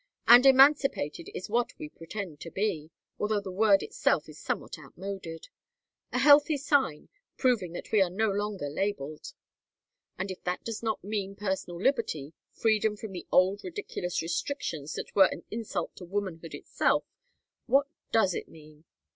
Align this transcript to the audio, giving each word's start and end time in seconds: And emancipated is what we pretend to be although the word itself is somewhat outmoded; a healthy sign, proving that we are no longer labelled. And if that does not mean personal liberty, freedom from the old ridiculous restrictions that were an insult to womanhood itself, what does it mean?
And 0.27 0.47
emancipated 0.47 1.29
is 1.35 1.47
what 1.47 1.77
we 1.77 1.87
pretend 1.87 2.39
to 2.39 2.49
be 2.49 2.89
although 3.19 3.39
the 3.39 3.51
word 3.51 3.83
itself 3.83 4.27
is 4.27 4.39
somewhat 4.39 4.79
outmoded; 4.79 5.49
a 6.11 6.17
healthy 6.17 6.57
sign, 6.57 7.09
proving 7.37 7.73
that 7.73 7.91
we 7.91 8.01
are 8.01 8.09
no 8.09 8.31
longer 8.31 8.67
labelled. 8.67 9.31
And 10.17 10.31
if 10.31 10.43
that 10.43 10.63
does 10.63 10.81
not 10.81 11.03
mean 11.03 11.35
personal 11.35 11.79
liberty, 11.79 12.33
freedom 12.51 12.97
from 12.97 13.11
the 13.11 13.27
old 13.31 13.63
ridiculous 13.63 14.23
restrictions 14.23 14.93
that 14.93 15.15
were 15.15 15.27
an 15.31 15.43
insult 15.51 15.95
to 15.97 16.05
womanhood 16.05 16.55
itself, 16.55 17.03
what 17.67 17.85
does 18.11 18.33
it 18.33 18.49
mean? 18.49 18.85